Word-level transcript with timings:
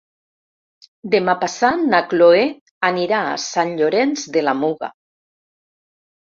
Demà 1.15 1.35
passat 1.43 1.83
na 1.91 1.99
Cloè 2.13 2.39
anirà 2.89 3.19
a 3.27 3.37
Sant 3.45 3.75
Llorenç 3.83 4.25
de 4.39 4.45
la 4.49 4.57
Muga. 4.65 4.91